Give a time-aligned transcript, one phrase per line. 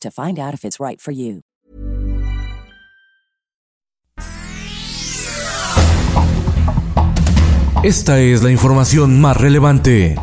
[0.00, 1.42] to find out if it's right for you.
[7.82, 10.16] Esta es la información más relevante.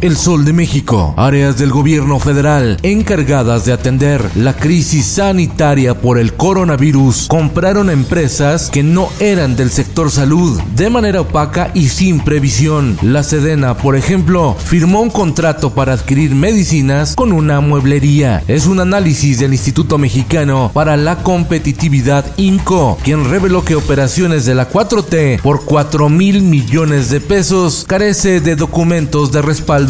[0.00, 6.20] El Sol de México, áreas del gobierno federal encargadas de atender la crisis sanitaria por
[6.20, 12.20] el coronavirus, compraron empresas que no eran del sector salud de manera opaca y sin
[12.20, 12.96] previsión.
[13.02, 18.44] La Sedena, por ejemplo, firmó un contrato para adquirir medicinas con una mueblería.
[18.46, 24.54] Es un análisis del Instituto Mexicano para la Competitividad INCO, quien reveló que operaciones de
[24.54, 29.87] la 4T por 4 mil millones de pesos carece de documentos de respaldo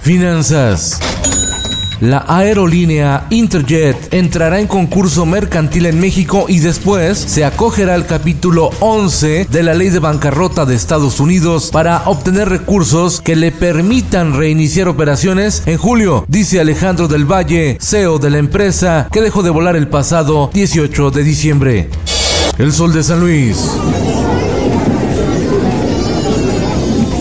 [0.00, 0.98] Finanzas.
[2.00, 8.70] La aerolínea Interjet entrará en concurso mercantil en México y después se acogerá al capítulo
[8.80, 14.34] 11 de la ley de bancarrota de Estados Unidos para obtener recursos que le permitan
[14.34, 19.50] reiniciar operaciones en julio, dice Alejandro del Valle, CEO de la empresa, que dejó de
[19.50, 21.90] volar el pasado 18 de diciembre.
[22.58, 23.56] El Sol de San Luis.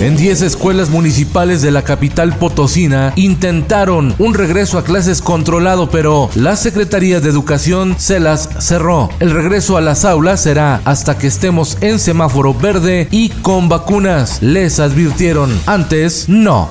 [0.02, 6.28] En 10 escuelas municipales de la capital potosina intentaron un regreso a clases controlado, pero
[6.34, 9.12] la Secretaría de Educación se las cerró.
[9.20, 14.42] El regreso a las aulas será hasta que estemos en semáforo verde y con vacunas,
[14.42, 15.52] les advirtieron.
[15.68, 16.68] Antes, no.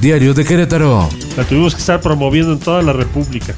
[0.00, 1.10] Diario de Querétaro.
[1.36, 3.54] La tuvimos que estar promoviendo en toda la República.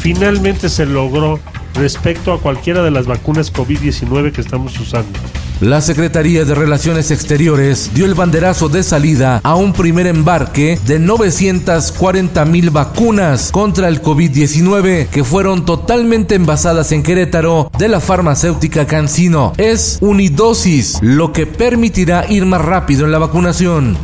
[0.00, 1.38] Finalmente se logró
[1.74, 5.16] respecto a cualquiera de las vacunas COVID-19 que estamos usando.
[5.60, 10.98] La Secretaría de Relaciones Exteriores dio el banderazo de salida a un primer embarque de
[10.98, 18.86] 940 mil vacunas contra el COVID-19 que fueron totalmente envasadas en Querétaro de la farmacéutica
[18.86, 19.54] Cancino.
[19.56, 23.96] Es unidosis, lo que permitirá ir más rápido en la vacunación.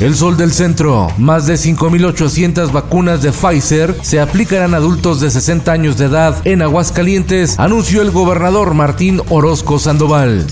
[0.00, 1.06] El Sol del Centro.
[1.18, 6.36] Más de 5.800 vacunas de Pfizer se aplicarán a adultos de 60 años de edad
[6.44, 10.46] en Aguascalientes, anunció el gobernador Martín Orozco Sandoval.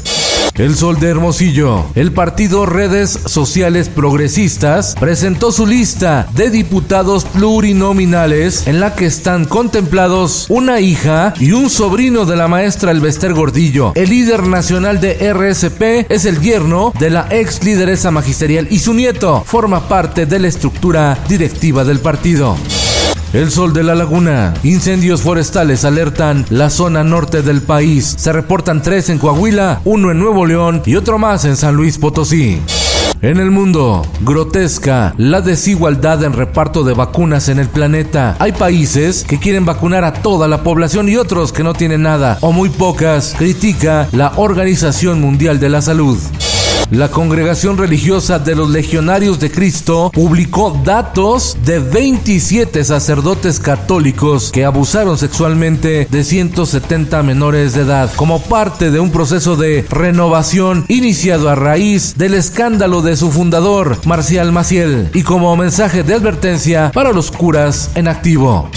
[0.59, 1.87] El Sol de Hermosillo.
[1.95, 9.45] El partido Redes Sociales Progresistas presentó su lista de diputados plurinominales en la que están
[9.45, 13.93] contemplados una hija y un sobrino de la maestra Elvester Gordillo.
[13.95, 18.95] El líder nacional de RSP es el yerno de la ex lideresa magisterial y su
[18.95, 22.57] nieto forma parte de la estructura directiva del partido.
[23.35, 24.55] El sol de la laguna.
[24.63, 28.15] Incendios forestales alertan la zona norte del país.
[28.17, 31.99] Se reportan tres en Coahuila, uno en Nuevo León y otro más en San Luis
[31.99, 32.59] Potosí.
[33.21, 38.37] En el mundo, grotesca la desigualdad en reparto de vacunas en el planeta.
[38.39, 42.39] Hay países que quieren vacunar a toda la población y otros que no tienen nada
[42.41, 46.17] o muy pocas, critica la Organización Mundial de la Salud.
[46.91, 54.65] La congregación religiosa de los legionarios de Cristo publicó datos de 27 sacerdotes católicos que
[54.65, 61.51] abusaron sexualmente de 170 menores de edad como parte de un proceso de renovación iniciado
[61.51, 67.13] a raíz del escándalo de su fundador, Marcial Maciel, y como mensaje de advertencia para
[67.13, 68.71] los curas en activo.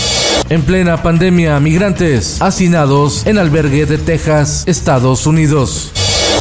[0.49, 5.93] En plena pandemia, migrantes hacinados en albergue de Texas, Estados Unidos.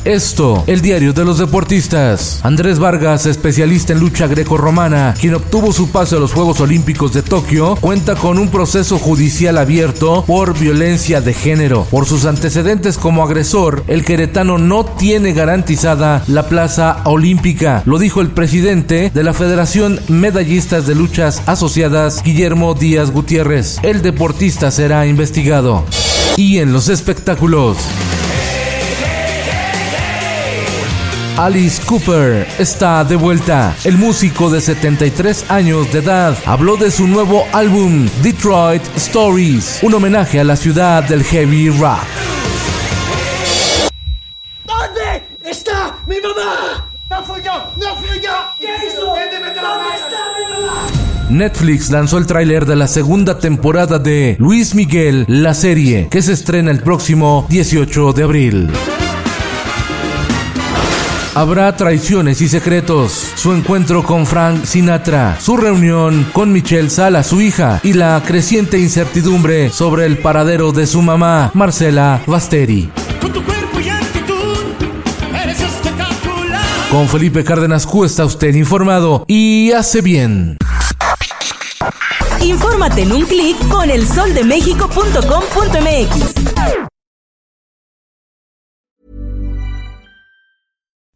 [0.05, 2.41] Esto, el diario de los deportistas.
[2.43, 7.21] Andrés Vargas, especialista en lucha greco-romana, quien obtuvo su paso a los Juegos Olímpicos de
[7.21, 11.87] Tokio, cuenta con un proceso judicial abierto por violencia de género.
[11.91, 18.23] Por sus antecedentes como agresor, el queretano no tiene garantizada la plaza olímpica, lo dijo
[18.23, 23.79] el presidente de la Federación Medallistas de Luchas Asociadas, Guillermo Díaz Gutiérrez.
[23.83, 25.85] El deportista será investigado.
[26.37, 27.77] Y en los espectáculos.
[31.41, 33.75] Alice Cooper está de vuelta.
[33.85, 39.95] El músico de 73 años de edad habló de su nuevo álbum Detroit Stories, un
[39.95, 42.03] homenaje a la ciudad del heavy rock.
[44.67, 46.91] ¿Dónde está mi mamá?
[47.09, 47.53] ¡No fui yo!
[47.79, 48.33] ¡No fui yo!
[48.61, 49.07] ¿Qué hizo?
[49.07, 49.37] ¿Dónde
[49.97, 50.87] está mi mamá?
[51.31, 56.35] Netflix lanzó el tráiler de la segunda temporada de Luis Miguel, la serie, que se
[56.35, 58.71] estrena el próximo 18 de abril.
[61.35, 67.41] Habrá traiciones y secretos, su encuentro con Frank Sinatra, su reunión con Michelle Sala, su
[67.41, 72.91] hija, y la creciente incertidumbre sobre el paradero de su mamá, Marcela Basteri.
[73.21, 74.59] Con tu cuerpo y actitud
[75.41, 76.65] eres espectacular.
[76.91, 80.57] Con Felipe Cárdenas Q está usted informado y hace bien.
[82.41, 86.40] Infórmate en un clic con elsoldemexico.com.mx.